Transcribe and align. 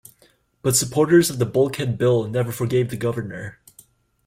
But, 0.63 0.75
supporters 0.75 1.29
of 1.29 1.37
the 1.37 1.45
Bulkhead 1.45 1.95
Bill 1.99 2.27
never 2.27 2.51
forgave 2.51 2.89
the 2.89 2.97
governor. 2.97 3.59